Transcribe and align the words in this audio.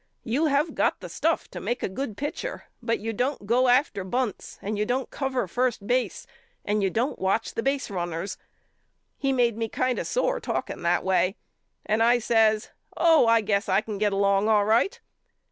You 0.23 0.47
have 0.47 0.73
got 0.73 0.99
the 0.99 1.09
stuff 1.09 1.47
to 1.51 1.59
make 1.59 1.83
a 1.83 1.87
good 1.87 2.17
pitcher 2.17 2.63
but 2.81 2.97
you 2.99 3.13
don't 3.13 3.45
go 3.45 3.67
after 3.67 4.03
bunts 4.03 4.57
and 4.59 4.75
you 4.75 4.83
don't 4.83 5.11
cover 5.11 5.47
first 5.47 5.85
base 5.85 6.25
and 6.65 6.81
you 6.81 6.89
don't 6.89 7.19
watch 7.19 7.53
the 7.53 7.61
baserunners. 7.61 8.37
He 9.19 9.31
made 9.31 9.55
me 9.57 9.69
kind 9.69 9.99
of 9.99 10.07
sore 10.07 10.39
talking 10.39 10.81
that 10.81 11.03
way 11.03 11.35
and 11.85 12.01
I 12.01 12.17
says 12.17 12.71
Oh 12.97 13.27
I 13.27 13.41
guess 13.41 13.69
I 13.69 13.81
can 13.81 13.99
get 13.99 14.11
along 14.11 14.49
all 14.49 14.65
right. 14.65 14.99